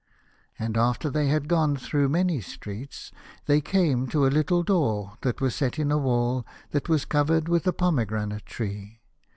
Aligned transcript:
And 0.57 0.77
after 0.77 1.11
that 1.11 1.19
they 1.19 1.27
had 1.27 1.47
gone 1.47 1.77
through 1.77 2.09
many 2.09 2.41
streets 2.41 3.11
they 3.45 3.61
came 3.61 4.07
to 4.07 4.25
a 4.25 4.33
little 4.33 4.63
door 4.63 5.15
that 5.21 5.39
was 5.39 5.53
set 5.53 5.77
in 5.77 5.91
a 5.91 5.97
wall 5.99 6.43
that 6.71 6.89
was 6.89 7.05
covered 7.05 7.47
with 7.47 7.67
a 7.67 7.71
pomegranate 7.73 8.47
tree. 8.47 9.01